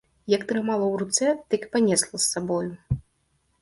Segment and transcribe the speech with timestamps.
[0.35, 2.71] Як трымала ў руцэ, так і панесла з сабою.